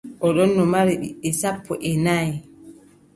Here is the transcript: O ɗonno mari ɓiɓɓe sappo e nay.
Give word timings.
O 0.25 0.27
ɗonno 0.35 0.63
mari 0.73 0.93
ɓiɓɓe 1.01 1.29
sappo 1.39 1.71
e 1.89 1.91
nay. 2.05 2.27